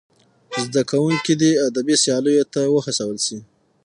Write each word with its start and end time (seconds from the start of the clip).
زدهکوونکي 0.63 1.33
دې 1.41 1.51
ادبي 1.67 1.95
سیالیو 2.03 2.45
ته 2.53 2.61
وهڅول 2.75 3.17
سي. 3.25 3.37